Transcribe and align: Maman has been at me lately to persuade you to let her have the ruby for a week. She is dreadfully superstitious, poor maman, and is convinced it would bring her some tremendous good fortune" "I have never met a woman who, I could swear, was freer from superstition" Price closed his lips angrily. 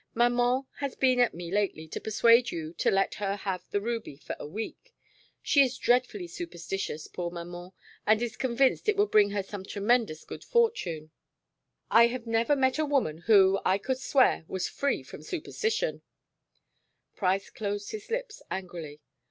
Maman 0.15 0.63
has 0.79 0.95
been 0.95 1.19
at 1.19 1.35
me 1.35 1.51
lately 1.51 1.87
to 1.89 2.01
persuade 2.01 2.49
you 2.49 2.73
to 2.73 2.89
let 2.89 3.13
her 3.21 3.35
have 3.35 3.61
the 3.69 3.79
ruby 3.79 4.15
for 4.17 4.35
a 4.39 4.47
week. 4.47 4.95
She 5.43 5.61
is 5.61 5.77
dreadfully 5.77 6.25
superstitious, 6.27 7.05
poor 7.07 7.29
maman, 7.29 7.73
and 8.07 8.19
is 8.19 8.35
convinced 8.35 8.89
it 8.89 8.97
would 8.97 9.11
bring 9.11 9.29
her 9.29 9.43
some 9.43 9.63
tremendous 9.63 10.23
good 10.23 10.43
fortune" 10.43 11.11
"I 11.91 12.07
have 12.07 12.25
never 12.25 12.55
met 12.55 12.79
a 12.79 12.83
woman 12.85 13.19
who, 13.27 13.59
I 13.63 13.77
could 13.77 13.99
swear, 13.99 14.43
was 14.47 14.67
freer 14.67 15.03
from 15.03 15.21
superstition" 15.21 16.01
Price 17.15 17.51
closed 17.51 17.91
his 17.91 18.09
lips 18.09 18.41
angrily. 18.49 19.01